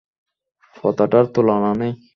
[0.75, 1.93] প্রথাটার তুলনা নেই!